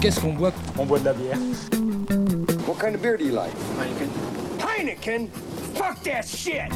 [0.00, 0.52] Qu'est-ce qu'on boit?
[0.78, 1.38] On boit de la bière.
[2.66, 3.52] What kind of beer do you like?
[4.60, 5.28] Heineken?
[5.74, 6.70] Fuck that shit!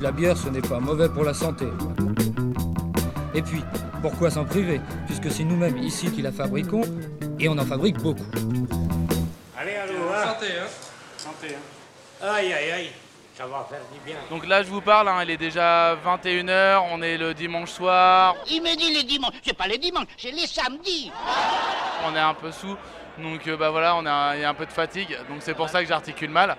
[0.00, 1.66] La bière, ce n'est pas mauvais pour la santé.
[3.34, 3.62] Et puis,
[4.02, 4.80] pourquoi s'en priver?
[5.06, 6.82] Puisque c'est nous-mêmes ici qui la fabriquons,
[7.38, 8.24] et on en fabrique beaucoup.
[9.56, 10.68] Allez, allô, Santé, hein
[11.16, 12.90] Santé, hein Aïe, aïe, aïe,
[13.34, 14.16] ça va faire du bien.
[14.30, 18.36] Donc là, je vous parle, hein, il est déjà 21h, on est le dimanche soir,
[18.48, 19.34] Il me dit les dimanches.
[19.44, 21.10] C'est pas les dimanches, c'est les samedis.
[22.06, 22.76] on est un peu sous.
[23.18, 25.54] Donc euh, bah voilà, on a, il y a un peu de fatigue, donc c'est
[25.54, 26.56] pour ça que j'articule mal.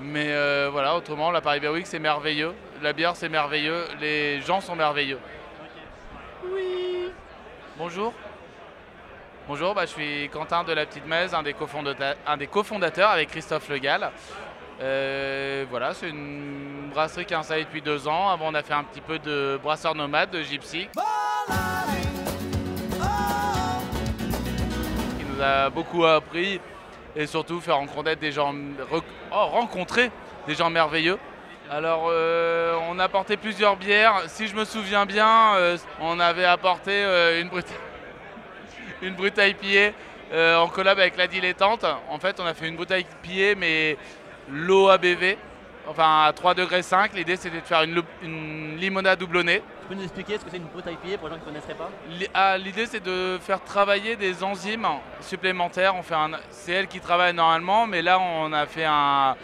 [0.00, 2.54] Mais euh, voilà, autrement, la Paris Beer Week, c'est merveilleux.
[2.82, 3.84] La bière, c'est merveilleux.
[4.00, 5.20] Les gens sont merveilleux.
[6.52, 7.12] Oui.
[7.78, 8.12] Bonjour.
[9.46, 13.10] Bonjour, bah, je suis Quentin de la Petite Messe, un des cofondateurs, un des cofondateurs
[13.10, 14.10] avec Christophe Legal.
[14.80, 18.28] Euh, voilà, c'est une brasserie qui est installée depuis deux ans.
[18.28, 20.88] Avant, on a fait un petit peu de brasseur nomade, de gypsy.
[25.18, 26.60] qui nous a beaucoup appris
[27.16, 28.54] et surtout faire rencontrer des gens,
[28.90, 30.10] oh, rencontrer
[30.46, 31.18] des gens merveilleux.
[31.70, 34.22] Alors, euh, on a apporté plusieurs bières.
[34.26, 37.66] Si je me souviens bien, euh, on avait apporté euh, une brute,
[39.00, 39.40] une brute
[40.32, 41.84] euh, en collab avec la dilettante.
[42.10, 43.96] En fait, on a fait une brute IPA, mais
[44.50, 45.36] l'eau ABV,
[45.88, 47.14] enfin à 3 degrés 5.
[47.14, 49.62] L'idée, c'était de faire une, limonade doublonnée.
[49.82, 51.52] Tu peux nous expliquer ce que c'est une brute IPA pour les gens qui ne
[51.52, 51.90] connaisseraient pas
[52.34, 54.86] ah, L'idée, c'est de faire travailler des enzymes
[55.20, 55.94] supplémentaires.
[55.96, 56.14] On fait
[56.50, 59.36] C'est elle qui travaille normalement, mais là, on a fait un-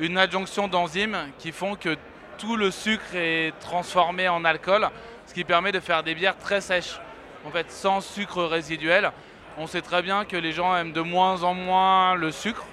[0.00, 1.96] une adjonction d'enzymes qui font que
[2.38, 4.88] tout le sucre est transformé en alcool,
[5.26, 7.00] ce qui permet de faire des bières très sèches,
[7.44, 9.10] en fait, sans sucre résiduel.
[9.58, 12.64] On sait très bien que les gens aiment de moins en moins le sucre.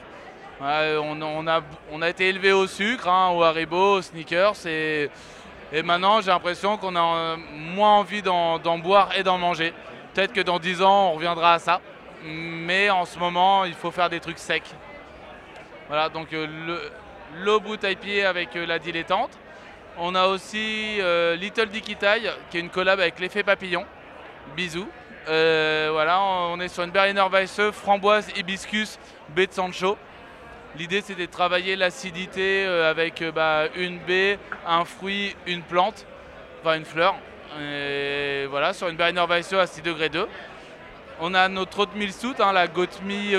[0.61, 5.09] On, a, été élevé au sucre, hein, au Haribo, au Snickers, et,
[5.83, 9.73] maintenant j'ai l'impression qu'on a euh, moins envie d'en boire et d'en manger.
[10.13, 11.81] Peut-être que dans 10 ans on reviendra à ça,
[12.23, 14.63] mais en ce moment il faut faire des trucs secs.
[15.87, 16.91] Voilà, donc euh, le-
[17.43, 19.37] l'eau brute IPA avec euh, la dilettante.
[19.97, 23.85] On a aussi euh, Little Dicky Tie, qui est une collab avec l'effet papillon.
[24.55, 24.87] Bisous.
[25.27, 28.99] Voilà, on est sur une Berliner Weisse, framboise, hibiscus,
[29.29, 29.97] baie de Sancho.
[30.77, 34.37] L'idée c'était de travailler l'acidité euh, avec euh, bah, une baie,
[34.67, 36.05] un fruit, une plante,
[36.59, 37.15] enfin une fleur.
[38.49, 40.27] Voilà, sur une Berliner Weisse à 6 degrés 2.
[41.21, 42.67] On a notre oatmeal stout, hein, la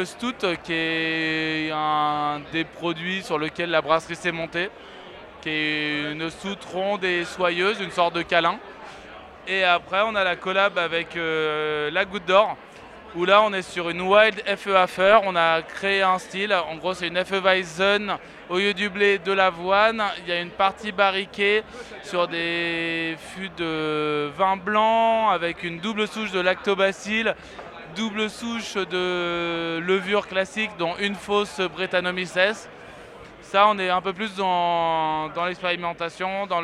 [0.06, 4.70] Stout, euh, qui est un des produits sur lequel la brasserie s'est montée,
[5.42, 8.58] qui est une stout ronde et soyeuse, une sorte de câlin.
[9.46, 12.56] Et après, on a la collab avec la Goutte d'Or,
[13.16, 15.20] où là, on est sur une Wild FE.
[15.24, 16.52] On a créé un style.
[16.52, 18.18] En gros, c'est une FE Weizen
[18.50, 20.04] au lieu du blé, de l'avoine.
[20.18, 21.64] Il y a une partie barriquée
[22.02, 27.32] sur des fûts de vin blanc avec une double souche de lactobacille,
[27.96, 32.68] double souche de levure classique, dont une fausse Brettanomyces.
[33.40, 36.60] Ça, on est un peu plus dans, l'expérimentation, dans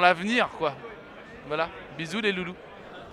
[0.00, 0.48] l'avenir.
[1.46, 1.68] Voilà.
[1.96, 2.56] Bisous les loulous.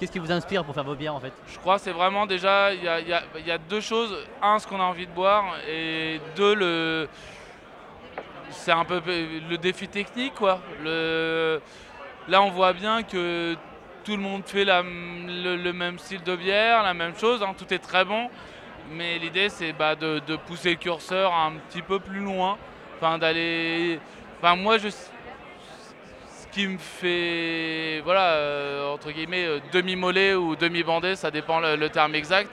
[0.02, 1.32] Qu'est-ce qui vous inspire pour faire vos bières en fait?
[1.48, 4.18] Je crois que c'est vraiment déjà, il y a, deux choses.
[4.42, 7.08] Un, ce qu'on a envie de boire, et deux, le,
[8.50, 10.60] c'est un peu le défi technique, quoi.
[10.84, 13.56] Là, on voit bien que
[14.04, 17.72] tout le monde fait la- le, même style de bière, la même chose, hein, tout
[17.72, 18.28] est très bon.
[18.90, 22.58] Mais l'idée, c'est bah, de, de pousser le curseur un petit peu plus loin,
[22.98, 24.00] enfin d'aller.
[24.42, 24.88] Enfin, moi, je,
[26.52, 32.14] qui me fait, voilà, euh, entre guillemets, euh, demi-mollet ou demi-bandé, ça dépend le, terme
[32.16, 32.52] exact.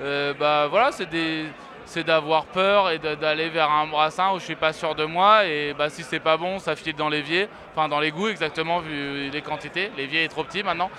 [0.00, 1.46] Euh, bah voilà, c'est des,
[1.84, 5.44] c'est d'avoir peur et d'aller vers un brassin où je suis pas sûr de moi
[5.46, 9.28] et bah si c'est pas bon, ça file dans l'évier, enfin dans l'égout exactement vu
[9.28, 9.90] les quantités.
[9.96, 10.90] L'évier est trop petit maintenant.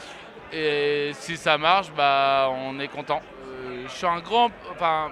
[0.53, 3.21] Et si ça marche, bah on est content.
[3.85, 5.11] Je suis un grand, enfin,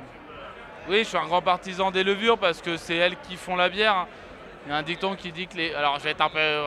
[0.89, 3.69] oui, je suis un grand partisan des levures parce que c'est elles qui font la
[3.69, 4.05] bière.
[4.65, 5.73] Il y a un dicton qui dit que les.
[5.73, 6.65] Alors je vais être un peu.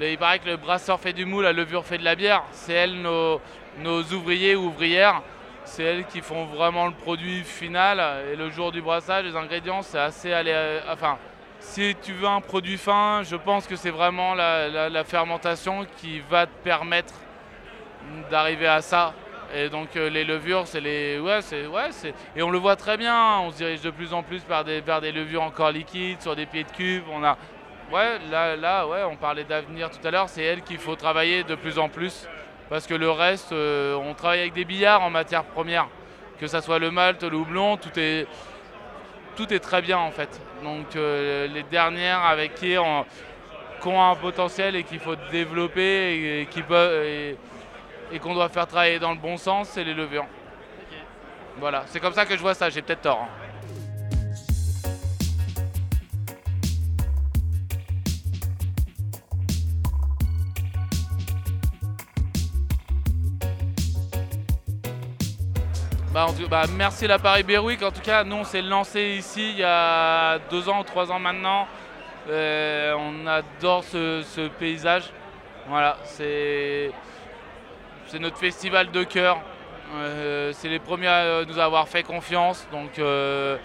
[0.00, 2.42] Il paraît que le brasseur fait du moule, la levure fait de la bière.
[2.52, 3.40] C'est elles nos,
[3.78, 5.22] nos ouvriers ou ouvrières.
[5.64, 8.02] C'est elles qui font vraiment le produit final.
[8.32, 10.80] Et le jour du brassage, les ingrédients, c'est assez allé.
[10.90, 11.18] Enfin,
[11.60, 16.46] si tu veux un produit fin, je pense que c'est vraiment la, fermentation qui va
[16.46, 17.14] te permettre
[18.30, 19.12] d'arriver à ça.
[19.54, 21.18] Et donc euh, les levures, c'est les.
[21.18, 21.66] Ouais, c'est.
[21.66, 21.90] Ouais.
[22.36, 24.80] Et on le voit très bien, on se dirige de plus en plus vers des,
[24.80, 27.02] vers des levures encore liquides, sur des pieds de cube.
[27.12, 27.36] On a.
[27.92, 31.42] Ouais, là, là, ouais, on parlait d'avenir tout à l'heure, c'est elle qu'il faut travailler
[31.42, 32.28] de plus en plus.
[32.68, 35.88] Parce que le reste, euh, on travaille avec des billards en matière première.
[36.38, 38.28] Que ça soit le malt, le houblon, tout est,
[39.36, 40.40] tout est très bien en fait.
[40.62, 43.04] Donc euh, les dernières avec qui on,
[43.82, 47.36] qui ont un potentiel et qu'il faut développer et, et qui peuvent et,
[48.12, 50.26] et qu'on doit faire travailler dans le bon sens, c'est les levures.
[51.58, 53.26] Voilà, c'est comme ça que je vois ça, j'ai peut-être tort.
[53.28, 53.49] hein.
[66.12, 67.82] Bah, en tout- bah, merci la Paris Berwick.
[67.82, 71.10] En tout cas, nous on s'est lancé ici il y a deux ans ou trois
[71.12, 71.68] ans maintenant.
[72.28, 75.04] Euh, on adore ce, ce paysage.
[75.68, 76.90] Voilà, c'est
[78.18, 79.38] notre festival de cœur.
[79.94, 82.66] Euh, c'est les premiers à nous avoir fait confiance.
[82.72, 83.56] Donc euh,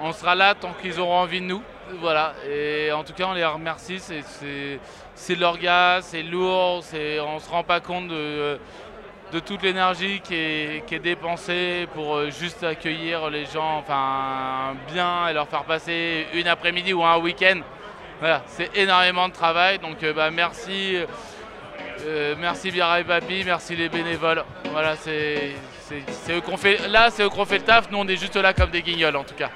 [0.00, 1.62] on sera là tant qu'ils auront envie de nous.
[2.00, 2.34] Voilà.
[2.48, 3.98] Et en tout cas, on les remercie.
[3.98, 4.78] C'est-
[5.34, 6.84] de l'orga, c'est lourd.
[7.26, 8.58] On se rend pas compte de,
[9.34, 15.32] de toute l'énergie qui est, dépensée pour euh, juste accueillir les gens enfin, bien et
[15.32, 17.58] leur faire passer une après-midi ou un week-end.
[18.20, 19.80] Voilà, c'est énormément de travail.
[19.80, 20.98] Donc euh, bah, merci.
[22.06, 24.44] Euh, merci Biara et Papi, merci les bénévoles.
[24.70, 25.52] Voilà, c'est-
[26.08, 26.86] c'est eux qu'on fait.
[26.88, 27.90] Là, c'est eux qu'on fait le taf.
[27.90, 29.50] Nous, on est juste là comme des guignols en tout cas.